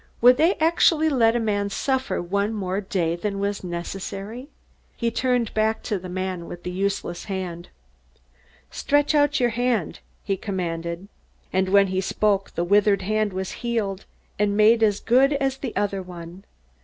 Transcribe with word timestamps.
Would 0.19 0.37
they 0.37 0.55
actually 0.55 1.09
let 1.09 1.35
a 1.35 1.39
man 1.39 1.69
suffer 1.69 2.23
one 2.23 2.47
day 2.89 3.09
more 3.09 3.17
than 3.21 3.37
was 3.39 3.63
necessary? 3.63 4.49
He 4.97 5.11
turned 5.11 5.53
back 5.53 5.83
to 5.83 5.99
the 5.99 6.09
man 6.09 6.47
with 6.47 6.63
the 6.63 6.71
useless 6.71 7.25
hand. 7.25 7.69
"Stretch 8.71 9.13
out 9.13 9.39
your 9.39 9.51
hand!" 9.51 9.99
he 10.23 10.37
commanded. 10.37 11.07
And 11.53 11.69
when 11.69 11.85
he 11.89 12.01
spoke, 12.01 12.55
the 12.55 12.63
withered 12.63 13.03
hand 13.03 13.31
was 13.31 13.51
healed, 13.61 14.05
and 14.39 14.57
made 14.57 14.81
as 14.81 14.99
good 14.99 15.33
as 15.33 15.57
the 15.57 15.75
other 15.75 16.01
one. 16.01 16.45